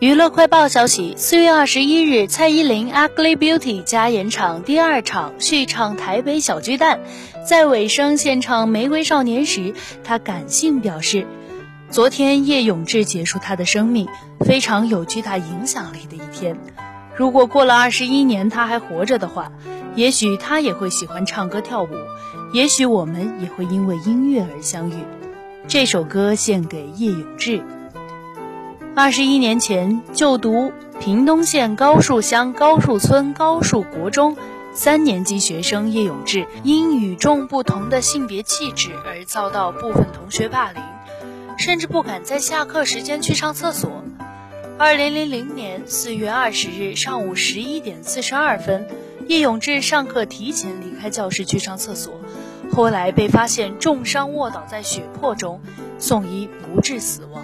[0.00, 7.00] 娱乐快报消息：四月二十一日，蔡依林《Ugly Beauty》加演场第二场续唱台北小巨蛋，
[7.44, 9.74] 在尾声献唱《玫瑰少年》时，
[10.04, 11.26] 她感性表示
[11.90, 14.06] ：“昨天叶永志结束他的生命，
[14.38, 16.56] 非常有巨大影响力的一天。
[17.16, 19.50] 如果过了二十一年他还活着的话，
[19.96, 21.88] 也许他也会喜欢唱歌跳舞，
[22.52, 24.94] 也许我们也会因为音乐而相遇。”
[25.66, 27.60] 这首歌献给叶永志。
[29.00, 34.36] 二十一年前，就读屏东县高树乡高树村高树国中
[34.74, 40.82] 三年级学生叶永志，因与众不同的性别气质而遭到部分同学霸凌，
[41.56, 44.02] 甚至不敢在下课时间去上厕所。
[44.76, 48.88] 二零零零年四月二十日上午十一点四十二分，
[49.28, 52.14] 叶永志上课提前离开教室去上厕所，
[52.72, 55.60] 后来被发现重伤卧倒在血泊中，
[56.00, 57.40] 送医不治死亡。